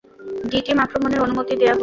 D-team, 0.51 0.77
আক্রমণের 0.79 1.19
অনুমতি 1.19 1.53
দেয়া 1.55 1.73
হলো। 1.73 1.79